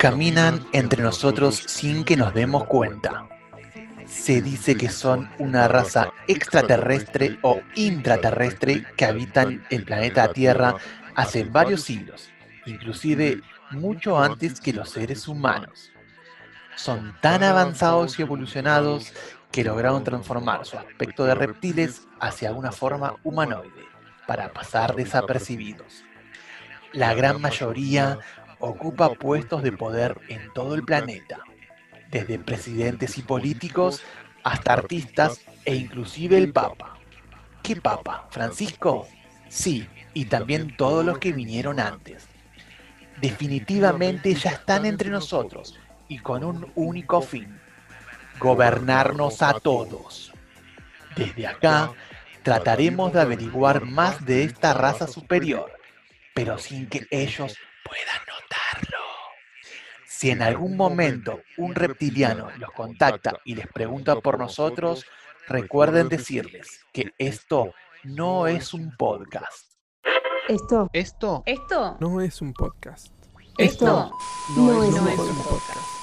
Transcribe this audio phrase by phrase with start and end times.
[0.00, 3.28] Caminan entre nosotros sin que nos demos cuenta.
[4.06, 10.76] Se dice que son una raza extraterrestre o intraterrestre que habitan el planeta Tierra
[11.14, 12.30] hace varios siglos,
[12.64, 13.42] inclusive
[13.72, 15.92] mucho antes que los seres humanos.
[16.76, 19.12] Son tan avanzados y evolucionados
[19.52, 23.84] que lograron transformar su aspecto de reptiles hacia una forma humanoide
[24.26, 26.04] para pasar desapercibidos.
[26.92, 28.18] La gran mayoría
[28.58, 31.38] ocupa puestos de poder en todo el planeta,
[32.10, 34.02] desde presidentes y políticos
[34.42, 36.98] hasta artistas e inclusive el Papa.
[37.62, 38.26] ¿Qué Papa?
[38.30, 39.06] ¿Francisco?
[39.48, 42.26] Sí, y también todos los que vinieron antes.
[43.20, 47.60] Definitivamente ya están entre nosotros y con un único fin,
[48.40, 50.32] gobernarnos a todos.
[51.14, 51.92] Desde acá
[52.42, 55.79] trataremos de averiguar más de esta raza superior,
[56.34, 58.98] pero sin que ellos puedan notarlo.
[60.06, 65.06] Si en algún momento un reptiliano los contacta y les pregunta por nosotros,
[65.48, 67.72] recuerden decirles que esto
[68.04, 69.72] no es un podcast.
[70.48, 70.90] Esto.
[70.92, 71.96] Esto ¿Esto?
[72.00, 73.12] No es un podcast.
[73.56, 74.10] Esto.
[74.56, 75.38] No, es, no un es podcast.
[75.38, 76.00] un podcast.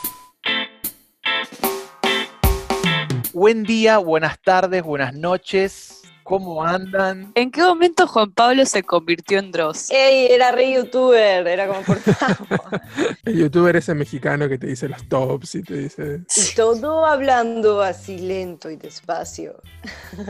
[3.34, 5.97] Buen día, buenas tardes, buenas noches.
[6.28, 7.32] ¿Cómo andan?
[7.36, 9.90] ¿En qué momento Juan Pablo se convirtió en Dross?
[9.92, 12.82] Ey, era re youtuber, era como por favor.
[13.24, 16.20] El youtuber ese mexicano que te dice los tops y te dice.
[16.36, 19.62] Y todo hablando así lento y despacio.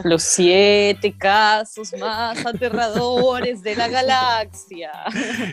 [0.03, 4.91] Los siete casos más aterradores de la galaxia.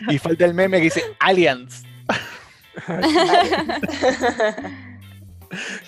[0.09, 1.81] Y falta el meme que dice Aliens.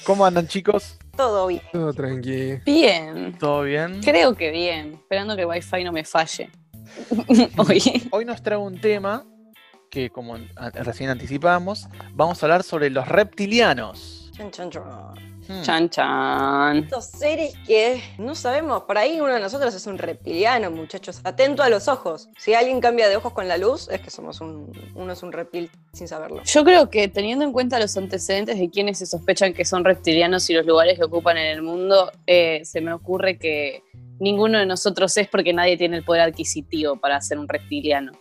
[0.03, 0.97] ¿Cómo andan chicos?
[1.15, 1.61] Todo bien.
[1.71, 2.57] Todo tranqui.
[2.65, 3.37] Bien.
[3.37, 4.01] ¿Todo bien?
[4.01, 4.93] Creo que bien.
[4.93, 6.49] Esperando que el wifi no me falle.
[7.57, 8.07] Hoy.
[8.11, 9.25] Hoy nos trae un tema
[9.89, 10.37] que, como
[10.73, 14.31] recién anticipamos, vamos a hablar sobre los reptilianos.
[14.35, 14.83] Chan, chan, chan.
[15.47, 15.61] Hmm.
[15.61, 16.77] Chan chan.
[16.77, 21.21] Estos seres que no sabemos, por ahí uno de nosotros es un reptiliano, muchachos.
[21.23, 22.29] Atento a los ojos.
[22.37, 25.31] Si alguien cambia de ojos con la luz, es que somos un, uno es un
[25.31, 26.43] reptil sin saberlo.
[26.43, 30.49] Yo creo que teniendo en cuenta los antecedentes de quienes se sospechan que son reptilianos
[30.49, 33.83] y los lugares que ocupan en el mundo, eh, se me ocurre que
[34.19, 38.11] ninguno de nosotros es porque nadie tiene el poder adquisitivo para ser un reptiliano.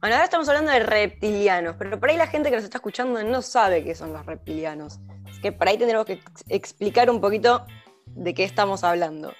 [0.00, 3.22] Bueno, ahora estamos hablando de reptilianos, pero por ahí la gente que nos está escuchando
[3.22, 4.98] no sabe qué son los reptilianos.
[5.42, 7.64] Que por ahí tendremos que ex- explicar un poquito
[8.06, 9.32] de qué estamos hablando.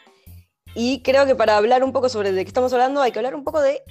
[0.75, 3.35] Y creo que para hablar un poco sobre de qué estamos hablando hay que hablar
[3.35, 3.83] un poco de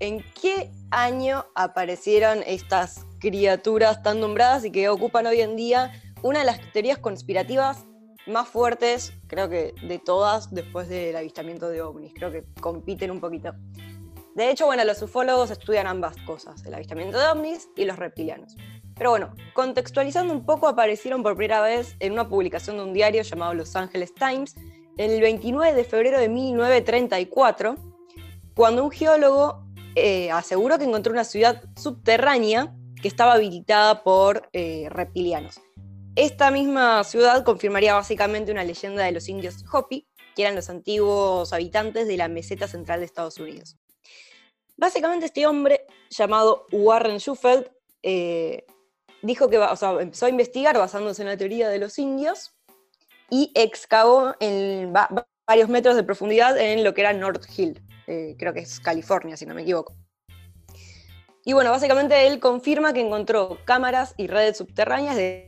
[0.00, 6.40] en qué año aparecieron estas criaturas tan nombradas y que ocupan hoy en día una
[6.40, 7.84] de las teorías conspirativas
[8.26, 12.12] más fuertes, creo que de todas, después del avistamiento de ovnis.
[12.14, 13.54] Creo que compiten un poquito.
[14.34, 18.56] De hecho, bueno, los ufólogos estudian ambas cosas, el avistamiento de ovnis y los reptilianos.
[19.00, 23.22] Pero bueno, contextualizando un poco, aparecieron por primera vez en una publicación de un diario
[23.22, 24.56] llamado Los Angeles Times
[24.98, 27.76] el 29 de febrero de 1934,
[28.54, 34.88] cuando un geólogo eh, aseguró que encontró una ciudad subterránea que estaba habitada por eh,
[34.90, 35.62] reptilianos.
[36.14, 40.06] Esta misma ciudad confirmaría básicamente una leyenda de los indios Hopi,
[40.36, 43.78] que eran los antiguos habitantes de la meseta central de Estados Unidos.
[44.76, 47.66] Básicamente este hombre llamado Warren Shufeld
[48.02, 48.66] eh,
[49.22, 49.56] dijo que
[50.00, 52.52] empezó a investigar basándose en la teoría de los indios
[53.30, 57.82] y excavó en va- va- varios metros de profundidad en lo que era North Hill,
[58.06, 59.96] eh, creo que es California, si no me equivoco.
[61.44, 65.46] Y bueno, básicamente él confirma que encontró cámaras y redes subterráneas de,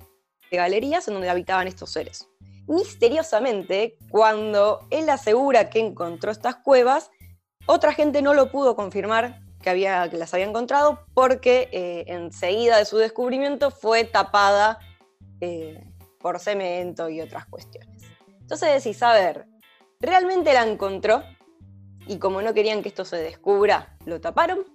[0.51, 2.27] de galerías en donde habitaban estos seres.
[2.67, 7.11] Misteriosamente, cuando él asegura que encontró estas cuevas,
[7.67, 12.77] otra gente no lo pudo confirmar que, había, que las había encontrado porque eh, enseguida
[12.77, 14.79] de su descubrimiento fue tapada
[15.41, 15.83] eh,
[16.19, 18.03] por cemento y otras cuestiones.
[18.41, 19.47] Entonces decís, a ver,
[20.01, 21.23] ¿realmente la encontró?
[22.07, 24.67] Y como no querían que esto se descubra, ¿lo taparon?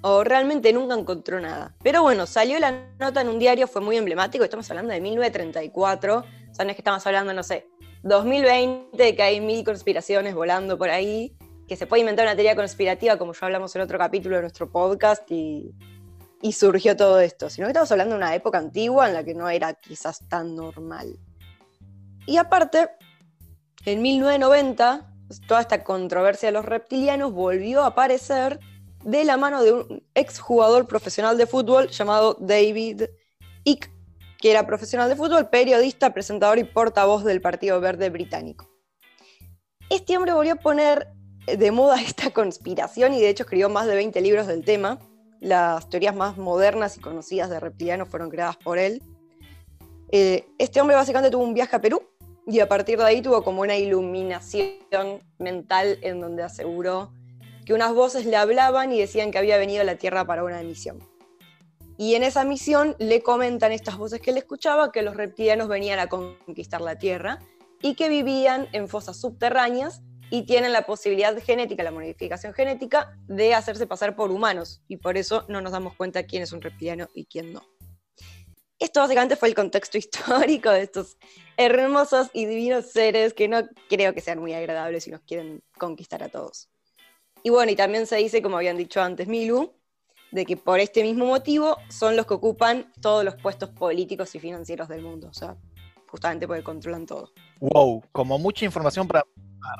[0.00, 1.74] ¿O realmente nunca encontró nada?
[1.82, 6.18] Pero bueno, salió la nota en un diario, fue muy emblemático, estamos hablando de 1934,
[6.18, 7.68] o sea, que estamos hablando, no sé,
[8.02, 11.36] 2020, que hay mil conspiraciones volando por ahí,
[11.68, 14.70] que se puede inventar una teoría conspirativa, como ya hablamos en otro capítulo de nuestro
[14.70, 15.72] podcast, y,
[16.52, 19.48] surgió todo esto, sino que estamos hablando de una época antigua en la que no
[19.48, 21.16] era quizás tan normal.
[22.26, 22.90] Y aparte,
[23.84, 25.12] en 1990,
[25.46, 28.58] toda esta controversia de los reptilianos volvió a aparecer
[29.04, 33.04] de la mano de un exjugador profesional de fútbol llamado David
[33.64, 33.90] Icke,
[34.40, 38.68] que era profesional de fútbol, periodista, presentador y portavoz del Partido Verde Británico.
[39.88, 41.08] Este hombre volvió a poner
[41.46, 44.98] de moda esta conspiración y de hecho escribió más de 20 libros del tema.
[45.40, 49.02] las teorías más modernas y conocidas de reptilianos fueron creadas por él.
[50.12, 52.02] Eh, este hombre básicamente tuvo un viaje a Perú
[52.46, 57.12] y a partir de ahí tuvo como una iluminación mental en donde aseguró
[57.64, 60.62] que unas voces le hablaban y decían que había venido a la Tierra para una
[60.62, 60.98] misión.
[61.96, 65.98] Y en esa misión le comentan estas voces que él escuchaba que los reptilianos venían
[65.98, 67.38] a conquistar la Tierra
[67.80, 70.02] y que vivían en fosas subterráneas
[70.32, 74.80] y tienen la posibilidad genética, la modificación genética, de hacerse pasar por humanos.
[74.88, 77.60] Y por eso no nos damos cuenta quién es un reptiliano y quién no.
[78.78, 81.18] Esto básicamente fue el contexto histórico de estos
[81.58, 86.22] hermosos y divinos seres que no creo que sean muy agradables y nos quieren conquistar
[86.22, 86.70] a todos.
[87.42, 89.74] Y bueno, y también se dice, como habían dicho antes Milu,
[90.30, 94.40] de que por este mismo motivo son los que ocupan todos los puestos políticos y
[94.40, 95.28] financieros del mundo.
[95.28, 95.58] O sea,
[96.08, 97.30] justamente porque controlan todo.
[97.60, 99.26] Wow, como mucha información para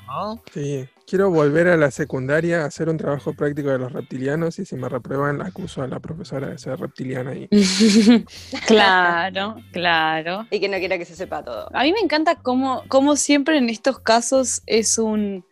[0.06, 0.42] ¿no?
[0.52, 4.64] Sí, quiero volver a la secundaria a hacer un trabajo práctico de los reptilianos y
[4.64, 7.34] si me reprueban acuso a la profesora de ser reptiliana.
[7.34, 7.48] Y...
[8.66, 10.46] claro, claro.
[10.50, 11.68] Y que no quiera que se sepa todo.
[11.72, 15.44] A mí me encanta cómo, cómo siempre en estos casos es un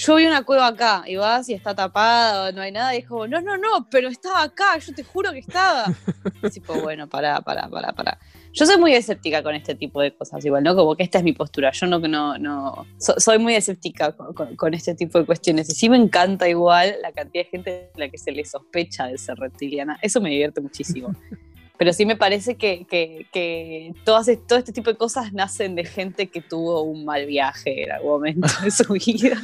[0.00, 3.28] yo vi una cueva acá y vas y está tapada, no hay nada, y dijo,
[3.28, 5.84] no, no, no, pero estaba acá, yo te juro que estaba.
[6.42, 8.18] Y tipo, bueno, pará, pará, pará, pará.
[8.52, 10.74] Yo soy muy escéptica con este tipo de cosas, igual, ¿no?
[10.74, 11.70] Como que esta es mi postura.
[11.70, 15.70] Yo no, no, no, soy muy escéptica con, este tipo de cuestiones.
[15.70, 19.06] Y sí me encanta igual la cantidad de gente a la que se le sospecha
[19.06, 19.98] de ser reptiliana.
[20.02, 21.14] Eso me divierte muchísimo.
[21.78, 26.26] Pero sí me parece que, que, todas, todo este tipo de cosas nacen de gente
[26.26, 29.40] que tuvo un mal viaje en algún momento de su vida.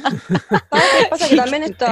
[1.09, 1.85] pasa que también esto,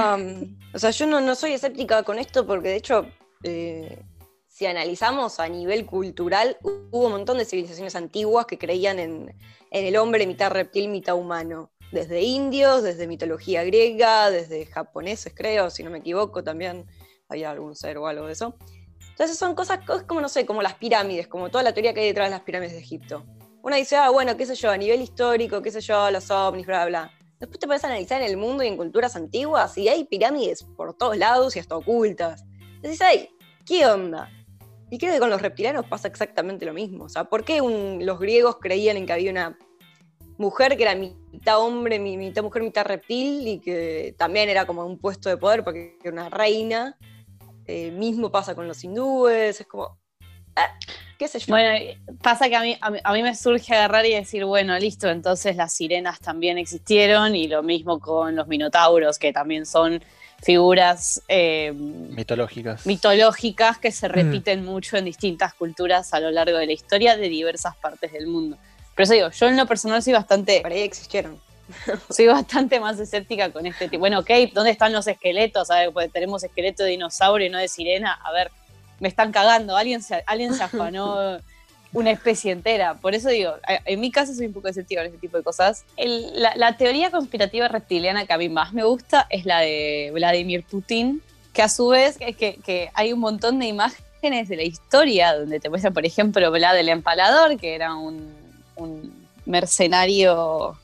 [0.72, 3.06] o sea, yo no, no soy escéptica con esto porque de hecho...
[3.42, 3.98] Eh,
[4.56, 9.36] si analizamos a nivel cultural, hubo un montón de civilizaciones antiguas que creían en,
[9.70, 11.70] el hombre mitad reptil, mitad humano.
[11.92, 16.86] Desde indios, desde mitología griega, desde japoneses, creo, si no me equivoco, también
[17.28, 18.56] había algún ser o algo de eso.
[19.10, 22.06] Entonces son cosas como, no sé, como las pirámides, como toda la teoría que hay
[22.06, 23.26] detrás de las pirámides de Egipto.
[23.62, 26.64] Una dice, ah, bueno, qué sé yo, a nivel histórico, qué sé yo, los ovnis,
[26.64, 27.12] bla, bla.
[27.40, 30.96] Después te puedes analizar en el mundo y en culturas antiguas y hay pirámides por
[30.96, 32.46] todos lados y hasta ocultas.
[32.76, 33.28] Entonces, ay,
[33.66, 34.30] ¿qué onda?
[34.90, 37.04] Y creo que con los reptilianos pasa exactamente lo mismo.
[37.04, 37.60] O sea, ¿por qué
[38.00, 39.58] los griegos creían en que había una
[40.38, 44.98] mujer que era mitad hombre, mitad mujer, mitad reptil y que también era como un
[44.98, 46.96] puesto de poder porque era una reina?
[47.66, 49.98] Eh, mismo pasa con los hindúes, es como...
[50.54, 50.78] Ah,
[51.18, 51.46] ¿Qué sé yo?
[51.48, 51.70] Bueno,
[52.22, 55.72] pasa que a mí, a mí me surge agarrar y decir, bueno, listo, entonces las
[55.72, 60.02] sirenas también existieron y lo mismo con los minotauros, que también son
[60.42, 62.86] figuras eh, mitológicas.
[62.86, 64.12] mitológicas que se mm.
[64.12, 68.26] repiten mucho en distintas culturas a lo largo de la historia de diversas partes del
[68.26, 68.56] mundo.
[68.94, 70.60] Pero eso digo, yo en lo personal soy bastante...
[70.60, 71.40] Para ahí existieron.
[72.10, 74.00] soy bastante más escéptica con este tipo.
[74.00, 75.70] Bueno, ok, ¿dónde están los esqueletos?
[75.70, 78.12] A ver, pues tenemos esqueleto de dinosaurio y no de sirena.
[78.12, 78.50] A ver,
[79.00, 79.76] me están cagando.
[79.76, 81.38] Alguien se, alguien se afanó
[81.92, 82.94] una especie entera.
[82.94, 83.54] Por eso digo,
[83.84, 85.84] en mi caso soy un poco escéptica con este tipo de cosas.
[85.96, 91.22] la, teoría conspirativa reptiliana que a mí más me gusta es la de Vladimir Putin,
[91.52, 95.60] que a su vez es que, hay un montón de imágenes de la historia donde
[95.60, 98.34] te muestran, por ejemplo, Vlad el Empalador, que era un,
[99.46, 100.76] mercenario,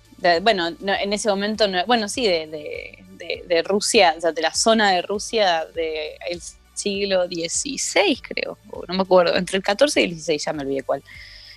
[0.42, 5.66] bueno, en ese momento, bueno, sí, de, Rusia, o sea, de la zona de Rusia
[5.74, 6.40] del
[6.74, 10.82] siglo XVI, creo, no me acuerdo, entre el XIV y el XVI, ya me olvidé
[10.82, 11.02] cuál.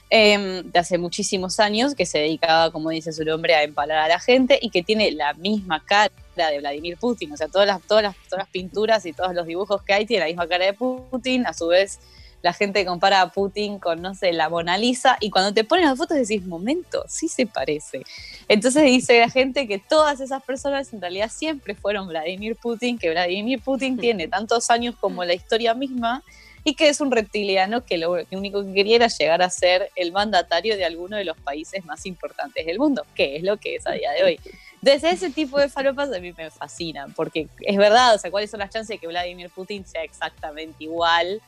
[0.09, 4.07] Em, de hace muchísimos años, que se dedicaba, como dice su nombre, a empalar a
[4.07, 7.33] la gente y que tiene la misma cara de Vladimir Putin.
[7.33, 10.05] O sea, todas las, todas las, todas las pinturas y todos los dibujos que hay
[10.05, 11.47] tienen la misma cara de Putin.
[11.47, 11.99] A su vez,
[12.45, 15.87] la gente compara a Putin con, no sé, la Mona Lisa, y cuando te ponen
[15.87, 18.03] las fotos decís, momento, sí se parece.
[18.47, 23.09] Entonces dice la gente que todas esas personas en realidad siempre fueron Vladimir Putin, que
[23.09, 26.21] Vladimir Putin tiene tantos años como la historia misma,
[26.63, 30.11] y que es un reptiliano que lo único que quería era llegar a ser el
[30.11, 33.87] mandatario de alguno de los países más importantes del mundo, que es lo que es
[33.87, 34.39] a día de hoy.
[34.81, 38.51] Desde ese tipo de faropas a mí me fascinan, porque es verdad, o sea, ¿cuáles
[38.51, 41.41] son las chances de que Vladimir Putin sea exactamente igual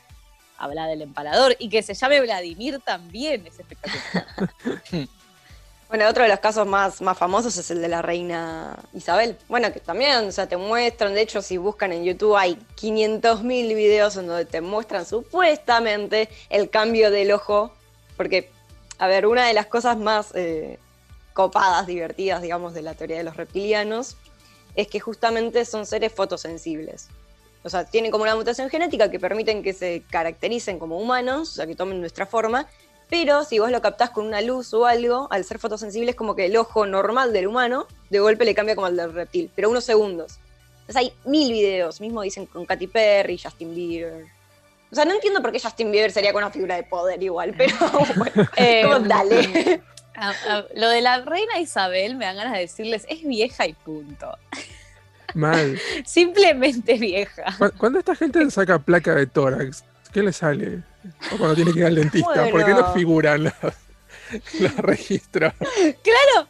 [0.57, 4.25] habla del empalador y que se llame Vladimir también es espectacular.
[5.89, 9.37] Bueno, otro de los casos más, más famosos es el de la reina Isabel.
[9.47, 13.41] Bueno, que también, o sea, te muestran, de hecho, si buscan en YouTube hay 500.000
[13.73, 17.71] videos en donde te muestran supuestamente el cambio del ojo,
[18.17, 18.51] porque,
[18.97, 20.77] a ver, una de las cosas más eh,
[21.31, 24.17] copadas, divertidas, digamos, de la teoría de los reptilianos,
[24.75, 27.07] es que justamente son seres fotosensibles.
[27.67, 31.51] O sea, tienen como una mutación genética que permiten que se caractericen como humanos, o
[31.53, 32.65] sea, que tomen nuestra forma,
[33.09, 36.33] pero si vos lo captás con una luz o algo, al ser fotosensible es como
[36.35, 39.69] que el ojo normal del humano de golpe le cambia como al del reptil, pero
[39.69, 40.39] unos segundos.
[40.81, 44.25] Entonces hay mil videos, mismo dicen con Katy Perry, Justin Bieber.
[44.89, 47.53] O sea, no entiendo por qué Justin Bieber sería con una figura de poder igual,
[47.57, 47.75] pero
[48.15, 49.81] bueno, Eh, como dale.
[50.15, 53.73] a- a- lo de la reina Isabel me dan ganas de decirles, es vieja y
[53.73, 54.31] punto.
[55.33, 55.79] Mal.
[56.05, 57.43] Simplemente vieja.
[57.57, 59.83] Cu- ¿Cuándo esta gente saca placa de tórax?
[60.13, 60.83] ¿Qué le sale?
[61.33, 62.49] O cuando tiene que ir al dentista.
[62.49, 63.53] ¿Por qué no figuran los,
[64.59, 65.53] los registros?
[66.01, 66.47] Claro,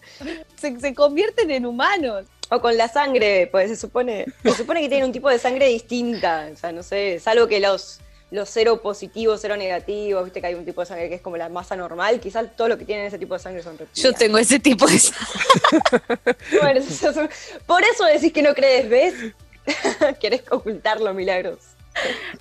[0.55, 2.25] se, se convierten en humanos.
[2.49, 5.67] O con la sangre, pues se supone, se supone que tienen un tipo de sangre
[5.67, 6.47] distinta.
[6.53, 10.53] O sea, no sé, salvo que los, los cero positivos, cero negativos, viste que hay
[10.55, 13.05] un tipo de sangre que es como la masa normal, quizás todo lo que tienen
[13.05, 14.19] ese tipo de sangre son Yo reptilianos.
[14.19, 14.95] tengo ese tipo de...
[14.95, 15.13] Es-
[17.65, 19.13] por eso decís que no crees, ¿ves?
[20.19, 21.59] Querés ocultarlo, milagros.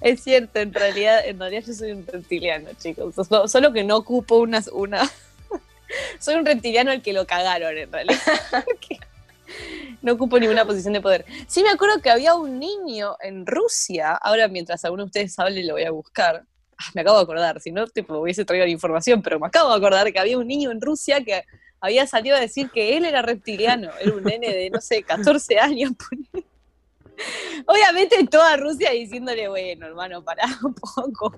[0.01, 3.15] Es cierto, en realidad, en realidad yo soy un reptiliano, chicos.
[3.15, 4.63] So- Solo que no ocupo una...
[4.73, 5.09] una...
[6.19, 8.21] soy un reptiliano al que lo cagaron, en realidad.
[10.03, 11.25] No ocupo ninguna posición de poder.
[11.47, 15.65] Sí me acuerdo que había un niño en Rusia, ahora mientras alguno de ustedes hable
[15.65, 16.45] lo voy a buscar.
[16.79, 19.71] Ah, me acabo de acordar, si no, tipo, hubiese traído la información, pero me acabo
[19.71, 21.45] de acordar que había un niño en Rusia que
[21.81, 23.91] había salido a decir que él era reptiliano.
[24.01, 25.93] Era un nene de, no sé, 14 años.
[27.67, 31.35] Obviamente toda Rusia diciéndole, bueno, hermano, pará un poco.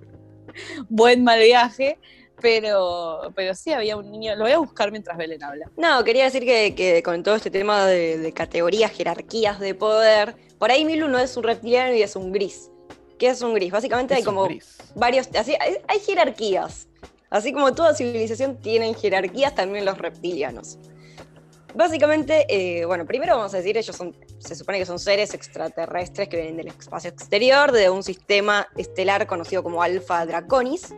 [0.88, 1.98] Buen mal viaje.
[2.40, 5.70] Pero, pero sí había un niño, lo voy a buscar mientras Belén habla.
[5.76, 10.36] No, quería decir que, que con todo este tema de, de categorías, jerarquías de poder,
[10.58, 12.70] por ahí Milu no es un reptiliano y es un gris.
[13.18, 13.72] ¿Qué es un gris?
[13.72, 14.76] Básicamente hay Es como gris.
[14.94, 16.86] varios, así, hay, hay jerarquías.
[17.30, 20.78] Así como toda civilización tienen jerarquías, también los reptilianos.
[21.74, 26.28] Básicamente, eh, bueno, primero vamos a decir, ellos son, se supone que son seres extraterrestres
[26.28, 30.94] que vienen del espacio exterior, de un sistema estelar conocido como Alpha Draconis.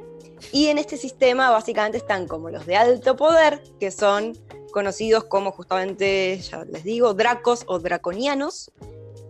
[0.53, 4.37] Y en este sistema básicamente están como los de alto poder, que son
[4.73, 8.71] conocidos como justamente, ya les digo, dracos o draconianos,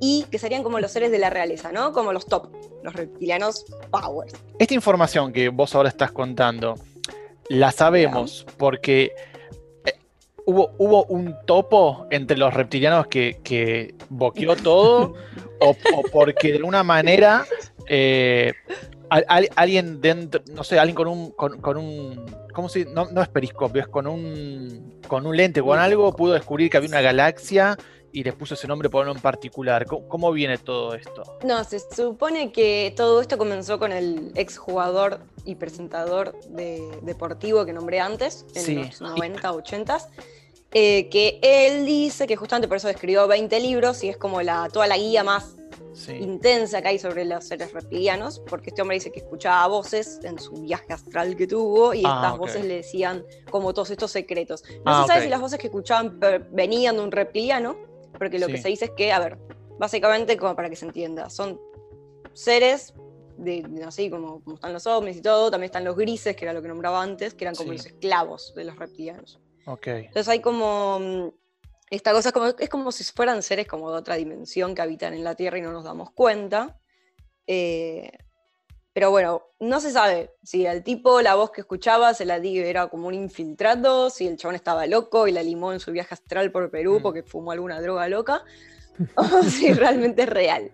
[0.00, 1.92] y que serían como los seres de la realeza, ¿no?
[1.92, 2.48] Como los top,
[2.82, 4.32] los reptilianos powers.
[4.58, 6.74] Esta información que vos ahora estás contando,
[7.48, 9.12] la sabemos porque
[9.84, 9.92] eh,
[10.46, 15.14] hubo, hubo un topo entre los reptilianos que, que boqueó todo
[15.60, 17.44] o, o porque de alguna manera
[17.86, 18.54] eh,
[19.10, 22.24] al- al- alguien dentro, no sé, alguien con un, con, con un,
[22.54, 26.32] ¿cómo se No, no es periscopio, es con un, con un lente, con algo, pudo
[26.34, 27.76] descubrir que había una galaxia
[28.12, 29.86] y le puso ese nombre por uno en particular.
[29.86, 31.22] ¿Cómo, cómo viene todo esto?
[31.44, 37.72] No, se supone que todo esto comenzó con el exjugador y presentador de, deportivo que
[37.72, 38.74] nombré antes, en Sí.
[38.74, 39.98] los 90, 80,
[40.72, 44.68] eh, que él dice que justamente por eso escribió 20 libros y es como la,
[44.72, 45.56] toda la guía más
[45.92, 46.12] Sí.
[46.14, 50.38] intensa que hay sobre los seres reptilianos, porque este hombre dice que escuchaba voces en
[50.38, 54.62] su viaje astral que tuvo y Ah, estas voces le decían como todos estos secretos.
[54.84, 56.20] No Ah, se sabe si las voces que escuchaban
[56.52, 57.76] venían de un reptiliano,
[58.18, 59.38] porque lo que se dice es que, a ver,
[59.78, 61.60] básicamente como para que se entienda, son
[62.32, 62.94] seres
[63.36, 66.52] de, así como, como están los ovnis y todo, también están los grises, que era
[66.52, 67.78] lo que nombraba antes, que eran como Sí.
[67.78, 69.40] los esclavos de los reptilianos.
[69.66, 69.86] Ok.
[69.86, 71.28] Entonces hay como mm,
[71.90, 75.12] esta cosa, es como, es como si fueran seres como de otra dimensión que habitan
[75.12, 76.78] en la Tierra y no nos damos cuenta.
[77.46, 78.10] Eh,
[78.92, 82.58] pero bueno, no se sabe si al tipo la voz que escuchaba se la di
[82.58, 86.14] era como un infiltrado, si el chabón estaba loco y la limó en su viaje
[86.14, 87.02] astral por Perú Mm.
[87.02, 88.44] porque fumó alguna droga loca,
[89.16, 90.70] o si realmente es real.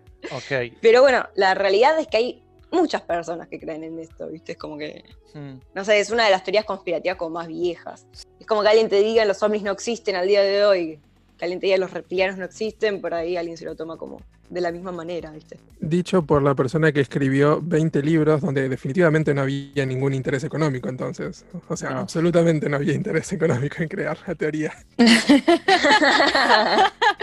[0.81, 4.51] Pero bueno, la realidad es que hay muchas personas que creen en esto, ¿viste?
[4.53, 5.59] Es como que Mm.
[5.75, 8.07] no sé, es una de las teorías conspirativas como más viejas.
[8.39, 10.99] Es como que alguien te diga los ovnis no existen al día de hoy,
[11.37, 14.21] que alguien te diga los reptilianos no existen, por ahí alguien se lo toma como
[14.49, 15.57] de la misma manera, ¿viste?
[15.81, 20.87] Dicho por la persona que escribió 20 libros donde definitivamente no había ningún interés económico
[20.87, 21.45] entonces.
[21.67, 21.99] O sea, No.
[21.99, 24.73] absolutamente no había interés económico en crear la teoría.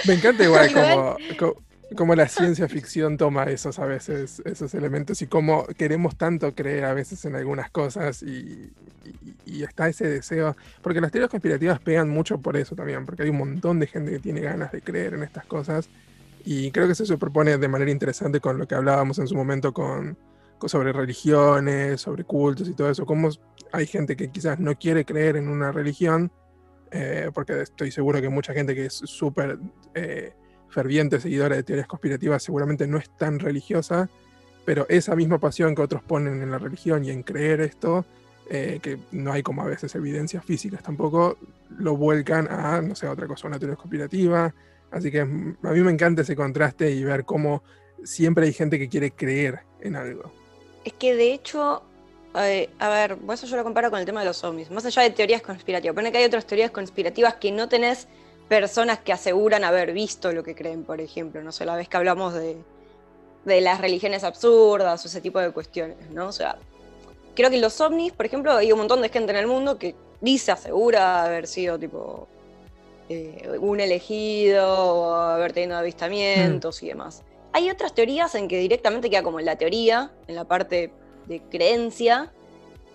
[0.06, 1.62] Me encanta igual como, co-
[1.94, 6.84] como la ciencia ficción toma esos a veces, esos elementos y cómo queremos tanto creer
[6.84, 8.72] a veces en algunas cosas y,
[9.46, 13.38] está ese deseo, porque las teorías conspirativas pegan mucho por eso también, porque hay un
[13.38, 15.88] montón de gente que tiene ganas de creer en estas cosas
[16.44, 19.72] y creo que se superpone de manera interesante con lo que hablábamos en su momento
[19.72, 20.18] con-
[20.66, 23.30] sobre religiones, sobre cultos y todo eso, cómo
[23.72, 26.30] hay gente que quizás no quiere creer en una religión,
[26.90, 29.58] eh, porque estoy seguro que mucha gente que es súper
[29.94, 30.32] eh,
[30.74, 34.10] ferviente seguidora de teorías conspirativas seguramente no es tan religiosa,
[34.64, 38.04] pero esa misma pasión que otros ponen en la religión y en creer esto,
[38.50, 41.38] eh, que no hay como a veces evidencias físicas tampoco,
[41.78, 44.52] lo vuelcan a, no sé, otra cosa, una teoría conspirativa.
[44.90, 47.62] Así que a mí me encanta ese contraste y ver cómo
[48.02, 50.30] siempre hay gente que quiere creer en algo.
[50.84, 51.82] Es que de hecho,
[52.34, 54.70] eh, a ver, eso yo lo comparo con el tema de los ovnis.
[54.70, 58.08] Más allá de teorías conspirativas, pone que hay otras teorías conspirativas que no tenés
[58.48, 61.42] personas que aseguran haber visto lo que creen, por ejemplo.
[61.42, 62.56] No sé, la vez que hablamos de,
[63.44, 66.28] de las religiones absurdas o ese tipo de cuestiones, ¿no?
[66.28, 66.56] O sea,
[67.34, 69.94] creo que los ovnis, por ejemplo, hay un montón de gente en el mundo que
[70.20, 72.28] dice, asegura haber sido tipo
[73.08, 77.22] eh, un elegido o haber tenido avistamientos y demás.
[77.52, 80.90] Hay otras teorías en que directamente queda como en la teoría, en la parte
[81.26, 82.32] de creencia,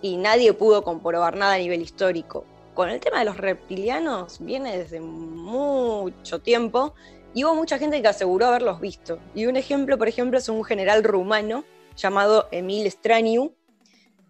[0.02, 2.44] y nadie pudo comprobar nada a nivel histórico.
[2.74, 6.94] Con el tema de los reptilianos viene desde mucho tiempo
[7.34, 9.18] y hubo mucha gente que aseguró haberlos visto.
[9.34, 11.64] Y un ejemplo, por ejemplo, es un general rumano
[11.96, 13.54] llamado Emil Straniu,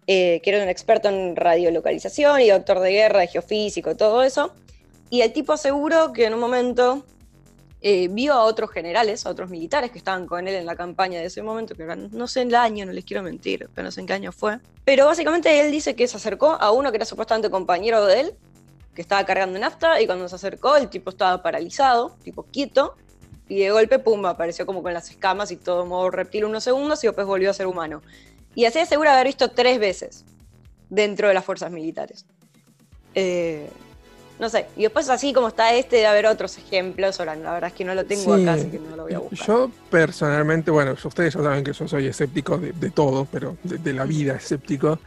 [0.07, 4.53] eh, que era un experto en radiolocalización y doctor de guerra, de geofísico, todo eso.
[5.09, 7.05] Y el tipo aseguró que en un momento
[7.83, 11.19] eh, vio a otros generales, a otros militares que estaban con él en la campaña
[11.19, 14.01] de ese momento, que no sé el año, no les quiero mentir, pero no sé
[14.01, 14.59] en qué año fue.
[14.85, 18.35] Pero básicamente él dice que se acercó a uno que era supuestamente compañero de él,
[18.93, 22.95] que estaba cargando nafta, y cuando se acercó el tipo estaba paralizado, tipo quieto,
[23.49, 27.03] y de golpe, pum, apareció como con las escamas y todo modo reptil unos segundos
[27.03, 28.01] y después volvió a ser humano.
[28.53, 30.23] Y así asegura haber visto tres veces
[30.89, 32.25] dentro de las fuerzas militares.
[33.15, 33.69] Eh,
[34.41, 37.67] no sé, y después así como está este, de haber otros ejemplos, ahora la verdad
[37.67, 39.47] es que no lo tengo acá, así que no lo voy a buscar.
[39.47, 44.03] Yo personalmente, bueno, ustedes ya saben que yo soy escéptico de, todo, pero de, la
[44.03, 44.97] vida escéptico.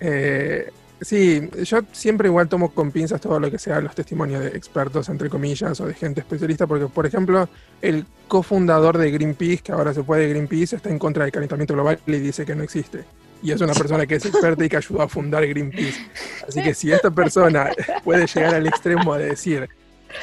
[0.00, 4.56] Eh, sí, yo siempre igual tomo con pinzas todo lo que sea los testimonios de
[4.56, 7.46] expertos, entre comillas, o de gente especialista, porque, por ejemplo,
[7.82, 11.74] el cofundador de Greenpeace, que ahora se fue de Greenpeace, está en contra del calentamiento
[11.74, 13.04] global y dice que no existe
[13.42, 16.00] y es una persona que es experta y que ayudó a fundar Greenpeace.
[16.46, 17.70] Así que si esta persona
[18.04, 19.68] puede llegar al extremo de decir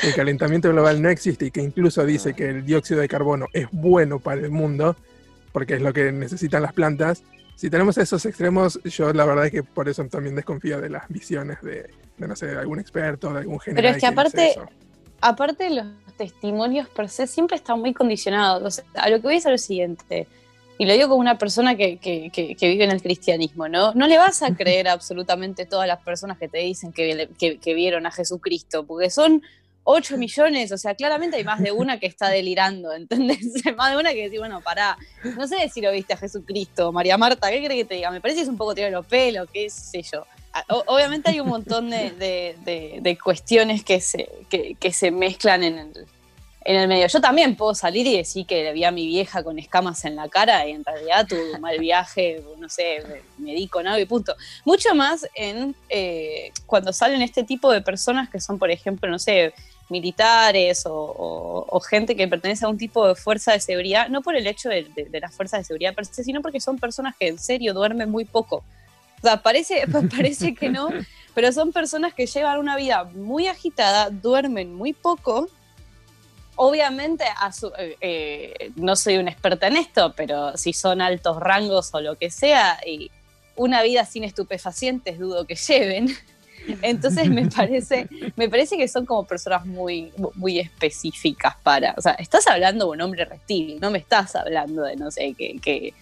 [0.01, 3.47] que el calentamiento global no existe y que incluso dice que el dióxido de carbono
[3.53, 4.95] es bueno para el mundo,
[5.51, 7.23] porque es lo que necesitan las plantas,
[7.55, 11.07] si tenemos esos extremos, yo la verdad es que por eso también desconfío de las
[11.07, 13.83] visiones de, no sé, de algún experto, de algún general.
[13.83, 14.55] Pero es que, aparte,
[15.21, 18.83] aparte los testimonios per se siempre están muy condicionados.
[18.95, 20.27] a lo que voy a decir es lo siguiente
[20.77, 21.99] y lo digo como una persona que,
[22.61, 23.93] vive en el cristianismo, ¿no?
[23.93, 28.11] No le vas a creer absolutamente todas las personas que te dicen que, vieron a
[28.11, 29.41] Jesucristo, porque son
[29.83, 33.39] 8 millones, o sea, claramente hay más de una que está delirando, ¿entendés?
[33.77, 34.97] más de una que dice, bueno, pará,
[35.37, 38.11] no sé si lo viste a Jesucristo, María Marta, ¿qué crees que te diga?
[38.11, 40.25] Me parece que es un poco tirar los pelos, qué sé yo.
[40.51, 46.07] Ah, obviamente hay un montón de, cuestiones que se, que se mezclan en el,
[46.65, 47.05] en el medio.
[47.07, 50.15] Yo también puedo salir y decir que le vi a mi vieja con escamas en
[50.15, 53.03] la cara y en realidad tuve un mal viaje, no sé,
[53.37, 54.35] me di con algo y punto.
[54.65, 59.19] Mucho más en eh, cuando salen este tipo de personas que son, por ejemplo, no
[59.19, 59.53] sé,
[59.89, 64.47] militares o, gente que pertenece a un tipo de fuerza de seguridad, no por el
[64.47, 64.89] hecho de,
[65.21, 68.63] las fuerzas de seguridad per sino porque son personas que en serio duermen muy poco.
[69.19, 69.85] O sea, parece,
[70.17, 70.89] parece que no,
[71.35, 75.47] pero son personas que llevan una vida muy agitada, duermen muy poco
[76.55, 77.25] obviamente,
[77.77, 82.15] eh, eh, no soy una experta en esto, pero si son altos rangos o lo
[82.15, 83.11] que sea, y
[83.55, 86.15] una vida sin estupefacientes dudo que lleven.
[86.81, 91.93] Entonces me parece, me parece que son como personas muy, muy específicas para.
[91.97, 95.33] O sea, estás hablando de un hombre reptil, no me estás hablando de no sé
[95.33, 95.93] que que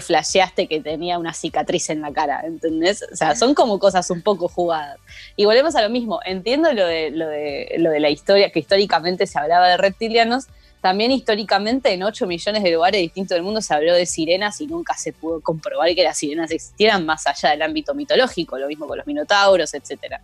[0.00, 3.04] flasheaste que tenía una cicatriz en la cara, ¿entendés?
[3.12, 4.98] O sea, son como cosas un poco jugadas.
[5.36, 8.58] Y volvemos a lo mismo, entiendo lo de, lo de, lo de la historia, que
[8.58, 10.46] históricamente se hablaba de reptilianos,
[10.80, 14.66] también históricamente en 8 millones de lugares distintos del mundo se habló de sirenas y
[14.66, 18.86] nunca se pudo comprobar que las sirenas existieran más allá del ámbito mitológico, lo mismo
[18.86, 20.20] con los minotauros, etc.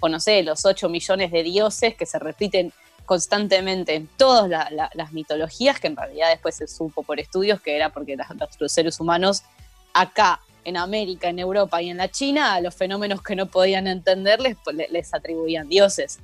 [0.00, 2.72] O no sé, los 8 millones de dioses que se repiten
[3.06, 7.90] constantemente en todas las mitologías, que en realidad después se supo por estudios que era
[7.90, 8.16] porque
[8.58, 9.42] los seres humanos
[9.94, 13.86] acá en América, en Europa y en la China, a los fenómenos que no podían
[13.86, 14.56] entenderles
[14.90, 16.18] les atribuían dioses.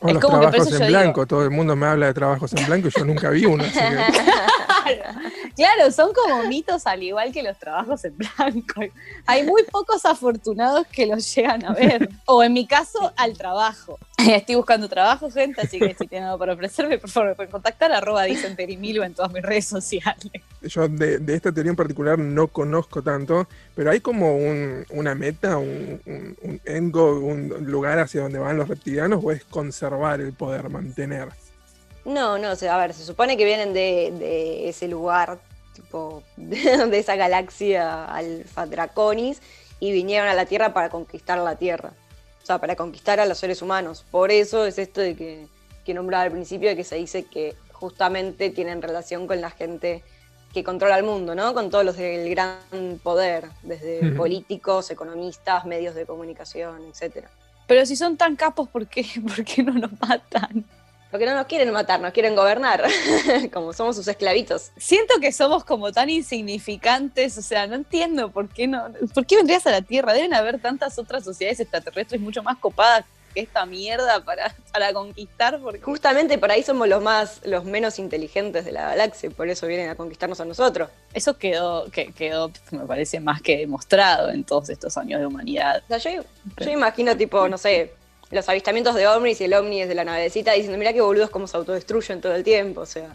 [0.00, 2.90] O los trabajos en blanco, todo el mundo me habla de trabajos en blanco y
[2.96, 3.64] yo nunca vi uno.
[5.56, 8.82] claro, son como mitos al igual que los trabajos en blanco.
[9.26, 12.08] Hay muy pocos afortunados que los llegan a ver.
[12.26, 13.98] O en mi caso, al trabajo.
[14.18, 17.50] Estoy buscando trabajo, gente, así que si tienen algo para ofrecerme, por favor, me pueden
[17.50, 20.30] contactar, arroba dicenterimilo en todas mis redes sociales.
[20.62, 24.36] Yo de, esta teoría en particular no conozco tanto, pero hay como
[24.90, 30.32] una meta, un, un, un lugar hacia donde van los reptilianos, o es conservar el
[30.32, 31.28] poder, mantener.
[32.04, 35.38] No, no, a ver, se supone que vienen de, ese lugar,
[35.74, 39.40] tipo, de, esa galaxia Alfa Draconis,
[39.78, 41.92] y vinieron a la Tierra para conquistar la Tierra.
[42.42, 44.04] O sea, para conquistar a los seres humanos.
[44.10, 45.46] Por eso es esto de que,
[45.84, 50.02] que nombraba al principio, de que se dice que justamente tienen relación con la gente
[50.52, 51.54] que controla el mundo, ¿no?
[51.54, 52.58] Con todos los del gran
[53.02, 57.26] poder, desde políticos, economistas, medios de comunicación, etc.
[57.66, 59.04] Pero si son tan capos, ¿por qué,
[59.36, 60.64] ¿por qué no nos matan?
[61.10, 62.84] Porque no nos quieren matar, nos quieren gobernar,
[63.52, 64.72] como somos sus esclavitos.
[64.76, 69.36] Siento que somos como tan insignificantes, o sea, no entiendo por qué no, por qué
[69.36, 70.12] vendrías a la Tierra.
[70.12, 75.60] Deben haber tantas otras sociedades extraterrestres mucho más copadas esta mierda para, para conquistar.
[75.60, 75.80] Porque...
[75.80, 79.90] Justamente por ahí somos los más, los menos inteligentes de la galaxia, por eso vienen
[79.90, 80.90] a conquistarnos a nosotros.
[81.12, 85.82] Eso quedó, que, quedó, me parece, más que demostrado en todos estos años de humanidad.
[85.88, 86.22] O sea, yo,
[86.58, 87.92] yo imagino tipo, no sé,
[88.30, 91.46] los avistamientos de ovnis y el ovni desde la navecita diciendo, mira qué boludos cómo
[91.46, 93.12] se autodestruyen todo el tiempo, o sea.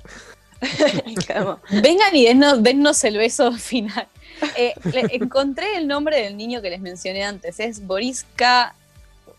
[1.28, 4.08] Como, Vengan y dennos, dennos, el beso final.
[4.58, 8.76] Eh, le, encontré el nombre del niño que les mencioné antes, es Boriska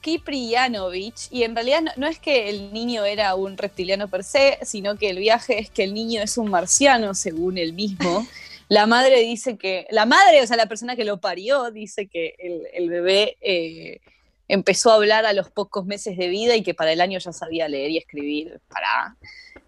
[0.04, 4.58] Kiprianovich, y en realidad no, no, es que el niño era un reptiliano per se,
[4.60, 8.26] sino que el viaje es que el niño es un marciano, según él mismo.
[8.68, 12.34] La madre dice que, la madre, o sea, la persona que lo parió, dice que
[12.38, 14.00] el, el bebé eh,
[14.48, 17.32] empezó a hablar a los pocos meses de vida y que para el año ya
[17.32, 18.60] sabía leer y escribir.
[18.68, 19.16] Para.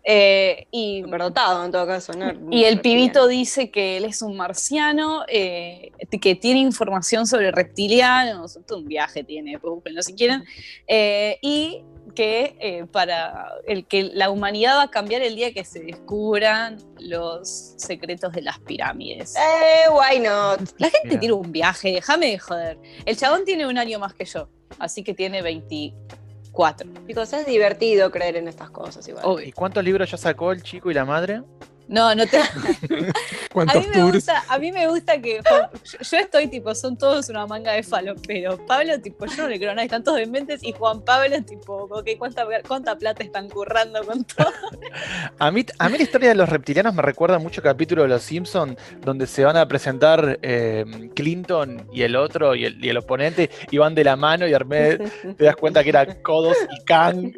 [0.09, 2.33] Eh, y Superdotado en todo caso, ¿no?
[2.53, 8.59] Y el pibito dice que él es un marciano, eh, que tiene información sobre reptilianos,
[8.67, 10.45] todo un viaje tiene, pues búsquenlo si quieren,
[10.87, 11.83] eh, y
[12.17, 16.79] que eh, para el que la humanidad va a cambiar el día que se descubran
[16.99, 19.37] los secretos de las pirámides.
[19.37, 20.61] Eh, why not?
[20.79, 22.79] La gente tiene un viaje, déjame de joder.
[23.05, 26.89] El chabón tiene un año más que yo, así que tiene 24.
[27.07, 29.25] Chicos, es divertido creer en estas cosas igual.
[29.27, 31.43] Oh, ¿Y cuántos libros ya sacó el chico y la madre?
[31.89, 32.41] No, no te.
[33.57, 34.15] ¿Cuántos a mí, me tours?
[34.17, 35.37] gusta, a mí me gusta que.
[35.37, 39.49] Yo, yo, estoy tipo, son todos una manga de falo, pero Pablo, tipo, yo no
[39.49, 40.63] le creo a nadie, están todos dementes.
[40.63, 44.51] Y Juan Pablo, tipo, okay, ¿cuánta, ¿cuánta plata están currando con todo?
[45.39, 48.23] A mí, a mí la historia de los reptilianos me recuerda mucho capítulo de Los
[48.23, 52.97] Simpsons, donde se van a presentar eh, Clinton y el otro y el, y el,
[52.99, 55.01] oponente, y van de la mano y Armed
[55.37, 57.33] te das cuenta que era Kodos y Kang.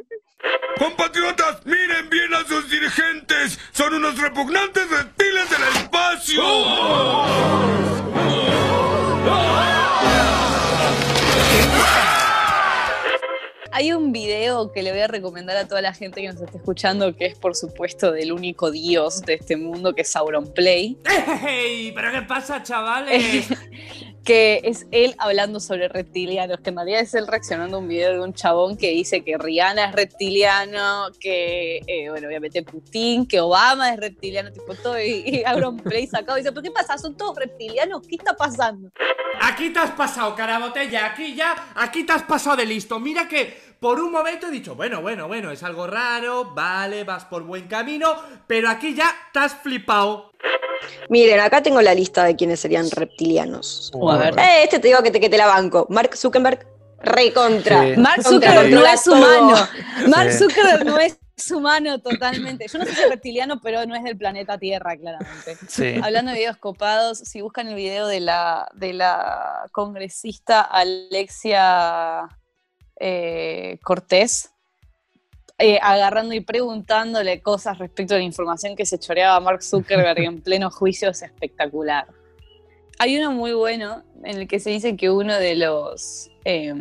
[0.79, 3.59] Compatriotas, miren bien a sus dirigentes.
[3.73, 6.43] Son unos repugnantes reptiles del espacio.
[13.73, 16.57] Hay un video que le voy a recomendar a toda la gente que nos esté
[16.57, 20.99] escuchando, que es por supuesto del único dios de este mundo, que es Sauron Play.
[21.47, 21.93] ¡Ey!
[21.93, 23.47] ¿Pero qué pasa, chavales?
[24.25, 28.13] que es él hablando sobre reptilianos, que en realidad es él reaccionando a un video
[28.13, 33.41] de un chabón que dice que Rihanna es reptiliano, que, eh, bueno, obviamente Putin, que
[33.41, 36.99] Obama es reptiliano, tipo todo, y, y Auron Play sacado y dice, ¿pero qué pasa?
[36.99, 38.07] ¿Son todos reptilianos?
[38.07, 38.91] ¿Qué está pasando?
[39.41, 42.99] Aquí te has pasado, cara botella, aquí ya, aquí te has pasado de listo.
[42.99, 47.25] Mira que por un momento he dicho, bueno, bueno, bueno, es algo raro, vale, vas
[47.25, 50.33] por buen camino, pero aquí ya te has flipado.
[51.09, 53.93] Miren, acá tengo la lista de quienes serían reptilianos.
[54.09, 54.39] A ver.
[54.39, 55.87] Eh, este te digo que te, que te la banco.
[55.91, 56.67] Mark Zuckerberg,
[57.01, 57.83] recontra.
[57.83, 58.01] Sí.
[58.01, 59.57] Mark Zuckerberg no es humano.
[60.09, 60.39] Mark sí.
[60.39, 61.19] Zuckerberg no es
[61.51, 62.67] humano totalmente.
[62.69, 65.57] Yo no sé si es reptiliano, pero no es del planeta Tierra, claramente.
[65.69, 66.01] Sí.
[66.03, 72.29] Hablando de videos copados, si buscan el video de la, de la congresista Alexia
[72.99, 74.51] eh, Cortés,
[75.59, 80.21] eh, agarrando y preguntándole cosas respecto a la información que se choreaba a Mark Zuckerberg
[80.21, 82.07] en pleno juicio es espectacular.
[83.01, 86.75] Hay uno muy bueno en el que se dice que uno de los eh,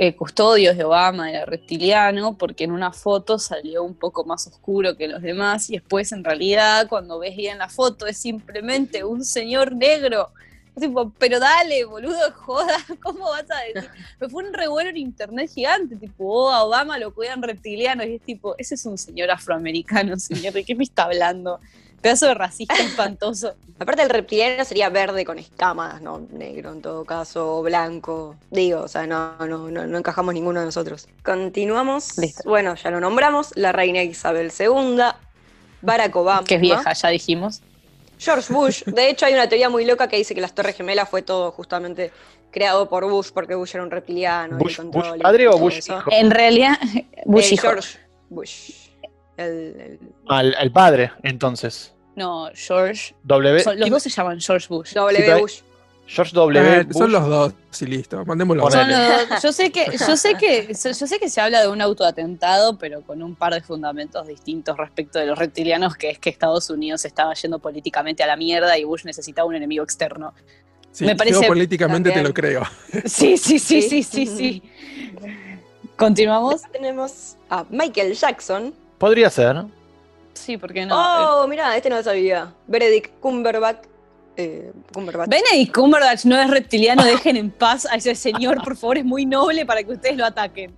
[0.00, 4.96] eh, custodios de Obama era reptiliano, porque en una foto salió un poco más oscuro
[4.96, 9.24] que los demás, y después en realidad cuando ves bien la foto es simplemente un
[9.24, 10.30] señor negro.
[10.78, 13.90] Tipo, pero dale, boludo, joda, ¿cómo vas a decir?
[14.20, 18.16] Me fue un revuelo en internet gigante, tipo, oh, a Obama lo cuidan reptilianos, y
[18.16, 21.60] es tipo, ese es un señor afroamericano, señor, ¿de qué me está hablando?
[22.00, 23.54] Pedazo de racista espantoso.
[23.80, 28.36] Aparte el reptiliano sería verde con escamas, no negro en todo caso, o blanco.
[28.50, 31.08] Digo, o sea, no, no, no, no encajamos ninguno de nosotros.
[31.24, 32.16] Continuamos.
[32.18, 32.48] Listo.
[32.48, 33.50] Bueno, ya lo nombramos.
[33.56, 34.98] La reina Isabel II,
[35.82, 36.44] Barack Obama.
[36.44, 37.62] Que es vieja, ya dijimos.
[38.18, 38.82] George Bush.
[38.84, 41.50] De hecho, hay una teoría muy loca que dice que las Torres Gemelas fue todo
[41.52, 42.10] justamente
[42.50, 44.56] creado por Bush, porque Bush era un reptiliano.
[44.58, 45.98] ¿Bush, Bush padre o Bush eso.
[45.98, 46.10] hijo?
[46.12, 46.78] En realidad,
[47.24, 47.62] Bush Eh, hijo.
[47.68, 48.70] George Bush.
[49.36, 51.94] El, el Al, padre, entonces.
[52.16, 53.14] No, George.
[53.22, 53.60] W.
[53.62, 54.92] Son- los dos se llaman George Bush.
[54.94, 55.40] W.
[55.40, 55.60] Bush.
[56.10, 56.58] George W.
[56.80, 56.96] Eh, Bush.
[56.96, 58.24] son los dos, sí, listo.
[58.24, 58.70] Mandémoslo.
[58.70, 61.82] Son los- yo sé que, yo sé que, yo sé que se habla de un
[61.82, 66.30] autoatentado, pero con un par de fundamentos distintos respecto de los reptilianos, que es que
[66.30, 70.32] Estados Unidos estaba yendo políticamente a la mierda y Bush necesitaba un enemigo externo.
[70.92, 72.62] Sí, me parece- políticamente te lo creo.
[73.04, 73.82] Sí, sí, sí, Sí.
[73.82, 74.62] sí, sí, sí.
[75.96, 76.62] Continuamos.
[76.72, 78.72] Tenemos a Michael Jackson.
[78.98, 79.64] Podría ser.
[80.34, 81.42] Sí, ¿por qué no?
[81.42, 82.52] Oh, mira, este no lo sabía.
[82.66, 83.84] Benedict Cumberbatch.
[84.40, 85.28] Eh, Cumberbatch.
[85.28, 89.26] Benedict Cumberbatch no es reptiliano, dejen en paz a ese señor, por favor, es muy
[89.26, 90.72] noble para que ustedes lo ataquen.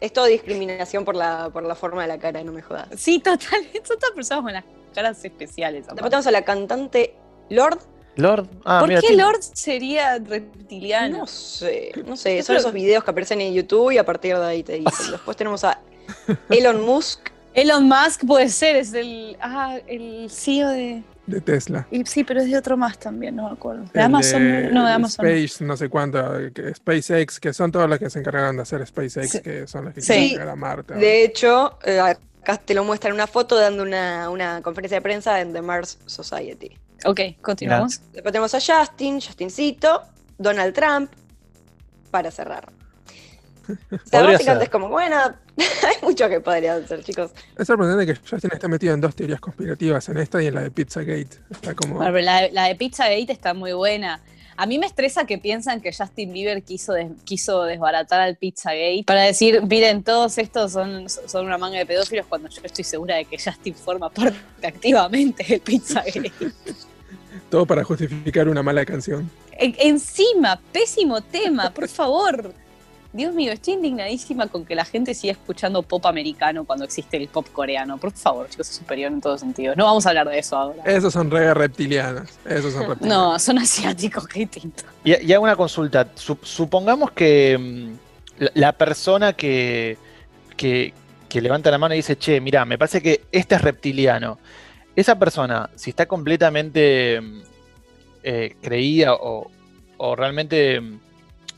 [0.00, 2.88] es todo discriminación por la, por la forma de la cara, no me jodas.
[2.96, 3.62] Sí, total.
[3.84, 5.86] Son todas personas con las caras especiales.
[5.86, 7.14] Después tenemos a la cantante
[7.50, 7.78] Lord.
[8.16, 8.48] Lord.
[8.64, 11.18] Ah, ¿Por mira, qué Lord sería reptiliano?
[11.18, 12.42] No sé, no sé.
[12.42, 15.10] Son esos videos que aparecen en YouTube y a partir de ahí te dicen.
[15.12, 15.80] Después tenemos a
[16.50, 17.30] Elon Musk.
[17.54, 21.04] Elon Musk puede ser, es el, ah, el CEO de...
[21.26, 21.86] De Tesla.
[21.90, 23.84] y sí, pero es de otro más también, no me acuerdo.
[23.84, 25.26] De El Amazon, no, de Amazon.
[25.26, 28.86] Space, no sé cuánto, que- SpaceX, que son todos los que se encargaron de hacer
[28.86, 29.40] SpaceX, Sí.
[29.40, 30.08] que son los que Sí.
[30.08, 30.94] quieren llegar a Marte.
[30.94, 35.40] De hecho, eh, acá te lo muestran una foto dando una, una conferencia de prensa
[35.40, 36.76] en The Mars Society.
[37.06, 38.00] Ok, continuamos.
[38.12, 40.02] Después tenemos a Justin, Justincito,
[40.36, 41.10] Donald Trump,
[42.10, 42.70] para cerrar.
[43.90, 44.62] O sea, Podría básicamente ser.
[44.62, 45.16] es como, bueno,
[45.58, 47.30] hay mucho que podrían ser, chicos.
[47.58, 50.62] Es sorprendente que Justin esté metido en dos teorías conspirativas, en esta y en la
[50.62, 51.38] de Pizzagate.
[51.50, 51.94] Está como...
[51.96, 54.20] Bueno, pero la, la de Pizzagate está muy buena.
[54.56, 59.02] A mí me estresa que piensan que Justin Bieber quiso, des- quiso desbaratar al Pizzagate
[59.04, 63.16] para decir, miren, todos estos son, son una manga de pedófilos cuando yo estoy segura
[63.16, 66.30] de que Justin forma parte activamente del Pizzagate.
[67.50, 69.28] Todo para justificar una mala canción.
[69.52, 72.52] En- encima, pésimo tema, por favor.
[73.14, 77.28] Dios mío, estoy indignadísima con que la gente siga escuchando pop americano cuando existe el
[77.28, 77.96] pop coreano.
[77.96, 79.76] Por favor, chicos, es superior en todos sentidos.
[79.76, 80.82] No vamos a hablar de eso ahora.
[80.84, 82.28] Esos son re reptilianos.
[82.44, 83.32] Esos son reptilianos.
[83.32, 84.82] No, son asiáticos, qué distinto.
[85.04, 86.12] Y, y hago una consulta.
[86.16, 89.96] Sup- supongamos que mm, la, persona que,
[90.56, 90.92] que,
[91.28, 94.40] que levanta la mano y dice, che, mira, me parece que este es reptiliano.
[94.96, 97.42] Esa persona, si está completamente mm,
[98.24, 99.52] eh, creída o,
[99.98, 100.98] o realmente mm,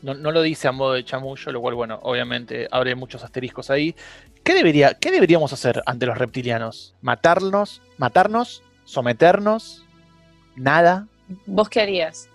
[0.01, 3.69] no, no lo dice a modo de chamullo, lo cual, bueno, obviamente abre muchos asteriscos
[3.69, 3.95] ahí.
[4.43, 6.95] ¿Qué, debería, ¿Qué deberíamos hacer ante los reptilianos?
[7.01, 7.81] ¿Matarnos?
[7.97, 8.63] ¿Matarnos?
[8.85, 9.83] ¿Someternos?
[10.55, 11.07] ¿Nada?
[11.45, 12.29] ¿Vos qué harías?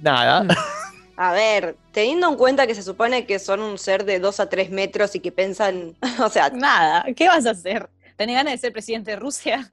[0.00, 0.46] Nada.
[1.16, 4.48] A ver, teniendo en cuenta que se supone que son un ser de 2 a
[4.48, 7.88] 3 metros y que piensan, o sea, Nada, ¿qué vas a hacer?
[8.16, 9.70] ¿Tenés ganas de ser presidente de Rusia?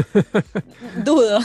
[1.04, 1.40] Dudo.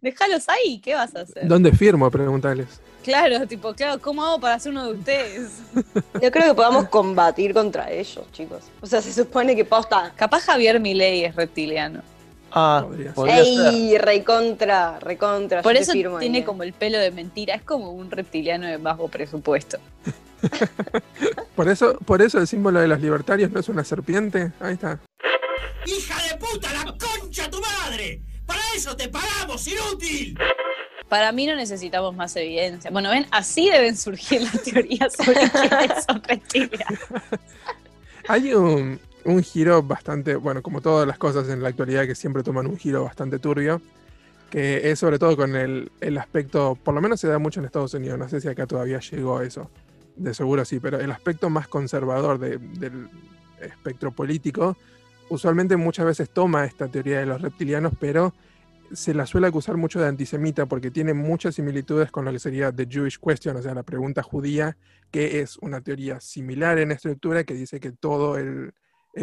[0.00, 1.46] Déjalos ahí, ¿qué vas a hacer?
[1.46, 2.10] ¿Dónde firmo?
[2.10, 2.80] Preguntarles.
[3.02, 5.62] Claro, tipo, claro, ¿cómo hago para ser uno de ustedes?
[6.20, 8.64] yo creo que podamos combatir contra ellos, chicos.
[8.80, 10.12] O sea, se supone que posta.
[10.16, 12.02] Capaz Javier Milei es reptiliano.
[12.52, 12.84] Ah,
[13.14, 13.40] Podría.
[13.42, 13.96] ¡Ey!
[13.96, 15.62] Recontra, recontra.
[15.62, 16.44] Por yo eso firmo tiene eh.
[16.44, 19.78] como el pelo de mentira, es como un reptiliano de bajo presupuesto.
[21.54, 24.52] Por eso, por eso el símbolo de los libertarios no es una serpiente.
[24.60, 24.98] Ahí está.
[25.84, 28.22] ¡Hija de puta, la concha tu madre!
[28.46, 30.38] ¡Para eso te pagamos, inútil!
[31.10, 32.90] Para mí no necesitamos más evidencia.
[32.90, 37.00] Bueno, ven, así deben surgir las teorías sobre quiénes son reptilianos.
[38.28, 42.42] Hay un, un giro bastante, bueno, como todas las cosas en la actualidad que siempre
[42.44, 43.82] toman un giro bastante turbio,
[44.50, 47.66] que es sobre todo con el, el aspecto, por lo menos se da mucho en
[47.66, 49.68] Estados Unidos, no sé si acá todavía llegó a eso,
[50.16, 53.08] de seguro sí, pero el aspecto más conservador de- del
[53.60, 54.76] espectro político,
[55.28, 58.32] usualmente muchas veces toma esta teoría de los reptilianos, pero
[58.92, 62.72] se la suele acusar mucho de antisemita porque tiene muchas similitudes con lo que sería
[62.72, 64.76] The Jewish Question, o sea, la pregunta judía,
[65.10, 68.72] que es una teoría similar en estructura que dice que todo el,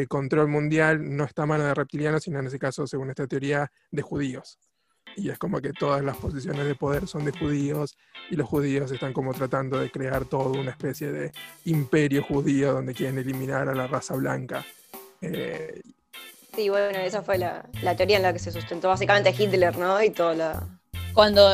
[0.10, 3.71] control mundial no está a mano de reptilianos, sino en ese caso, según esta teoría,
[3.89, 4.60] de judíos.
[5.15, 7.97] Y es como que todas las posiciones de poder son de judíos
[8.30, 11.32] y los judíos están como tratando de crear toda una especie de
[11.63, 14.65] imperio judío donde quieren eliminar a la raza blanca.
[15.21, 15.82] Eh,
[16.58, 20.02] Sí, bueno, esa fue la, la teoría en la que se sustentó básicamente Hitler, ¿no?
[20.02, 20.67] Y toda la.
[21.13, 21.52] Cuando,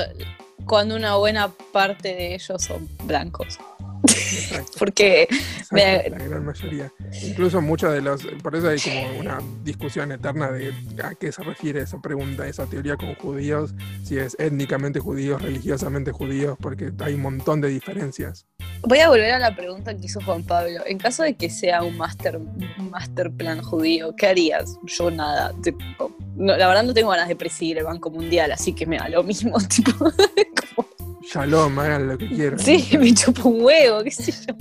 [0.66, 3.60] cuando una buena parte de ellos son blancos.
[4.08, 4.72] exacto.
[4.80, 6.90] Porque Exacto, Me- la gran mayoría.
[7.22, 8.26] Incluso muchos de los.
[8.42, 12.66] Por eso hay como una discusión eterna de a qué se refiere esa pregunta, esa
[12.66, 18.46] teoría con judíos, si es étnicamente judíos, religiosamente judíos, porque hay un montón de diferencias.
[18.84, 20.82] Voy a volver a la pregunta que hizo Juan Pablo.
[20.86, 24.78] En caso de que sea un master, un master plan judío, ¿qué harías?
[24.84, 25.54] Yo nada.
[25.64, 28.98] tipo, no, la verdad no tengo ganas de presidir el Banco Mundial, así que me
[28.98, 29.58] da lo mismo.
[29.70, 30.88] Tipo, como,
[31.22, 32.60] Shalom, hagan lo que quieran.
[32.60, 34.54] sí, me chupo un huevo, qué sé yo.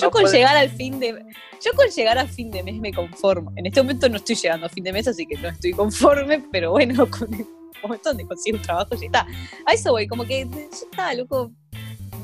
[0.00, 1.24] Yo con puede- llegar al fin de
[1.64, 3.50] yo con llegar a fin de mes me conformo.
[3.56, 6.44] En este momento no estoy llegando a fin de mes, así que no estoy conforme,
[6.52, 7.46] pero bueno, con el
[7.82, 9.26] momento donde consigo un trabajo ya está.
[9.66, 11.50] A eso voy, como que ya está, loco.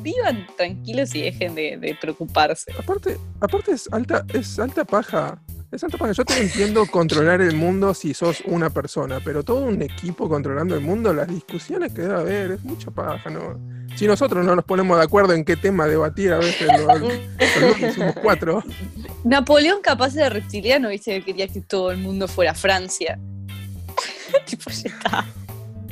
[0.03, 2.73] Vivan tranquilos y dejen de, de preocuparse.
[2.79, 5.41] Aparte, aparte es alta, es alta paja.
[5.71, 6.13] Es alta paja.
[6.13, 10.75] Yo te entiendo controlar el mundo si sos una persona, pero todo un equipo controlando
[10.75, 13.59] el mundo, las discusiones que debe haber, es mucha paja, ¿no?
[13.97, 18.15] Si nosotros no nos ponemos de acuerdo en qué tema debatir, a veces lo- somos
[18.23, 18.63] cuatro.
[19.25, 23.19] Napoleón, capaz de reptiliano, viste que quería que todo el mundo fuera Francia.
[24.47, 25.27] tipo, ya está.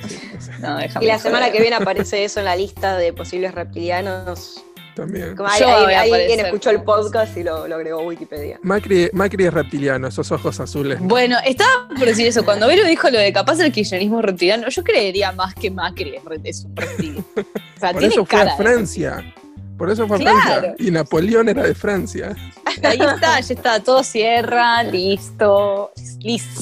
[0.60, 4.62] No, déjame Y la semana que viene aparece eso en la lista de posibles reptilianos.
[4.94, 5.36] también.
[5.36, 8.58] Como a alguien escuchó el podcast y lo, lo agregó a Wikipedia.
[8.62, 10.98] Macri, Macri es reptiliano, esos ojos azules.
[11.00, 12.44] Bueno, estaba por decir eso.
[12.44, 16.64] Cuando Vero dijo lo de capaz el kirchnerismo reptiliano, yo creería más que Macri es
[16.64, 17.24] un reptil.
[17.76, 19.34] O sea, Por tiene eso fue cara a Francia.
[19.78, 20.38] Por eso fue a Claro.
[20.60, 20.74] Francia.
[20.78, 22.36] Y Napoleón era de Francia.
[22.82, 25.90] Ahí está, ya está, todo cierra, listo.
[26.18, 26.60] Listo.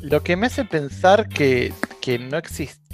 [0.00, 2.40] Lo que me hace pensar que, que no,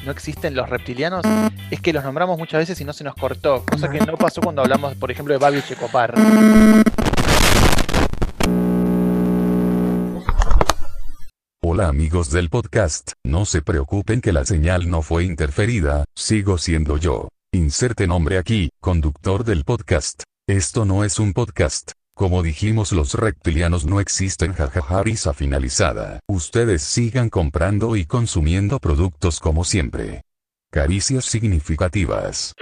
[0.05, 1.25] no existen los reptilianos
[1.71, 3.65] es que los nombramos muchas veces y no se nos cortó.
[3.65, 6.15] Cosa que no pasó cuando hablamos, por ejemplo, de Babi Checopar.
[11.63, 16.97] Hola amigos del podcast, no se preocupen que la señal no fue interferida, sigo siendo
[16.97, 17.29] yo.
[17.53, 20.25] Inserte nombre aquí, conductor del podcast.
[20.49, 21.93] Esto no es un podcast.
[22.21, 26.21] Como dijimos los reptilianos no existen jajaja risa finalizada.
[26.29, 30.21] Ustedes sigan comprando y consumiendo productos como siempre.
[30.71, 32.55] Caricias significativas.